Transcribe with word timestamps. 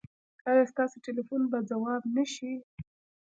ایا 0.49 0.63
ستاسو 0.71 0.95
ټیلیفون 1.05 1.41
به 1.51 1.59
ځواب 1.69 2.01
نه 2.15 2.23
شي؟ 2.33 2.53